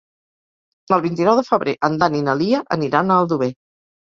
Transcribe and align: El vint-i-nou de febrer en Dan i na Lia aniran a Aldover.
El 0.97 1.03
vint-i-nou 1.03 1.37
de 1.39 1.43
febrer 1.49 1.75
en 1.89 1.99
Dan 2.05 2.17
i 2.21 2.23
na 2.29 2.35
Lia 2.41 2.63
aniran 2.79 3.11
a 3.11 3.21
Aldover. 3.23 3.53